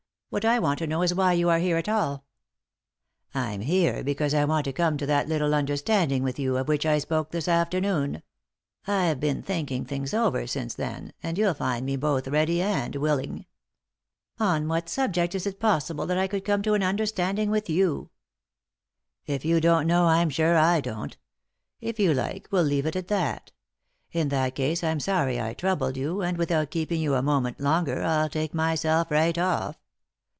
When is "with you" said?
6.23-6.55, 17.51-18.09